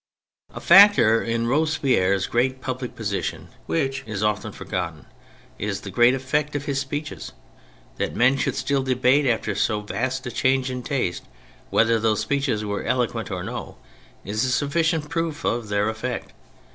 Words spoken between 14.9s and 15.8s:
proof of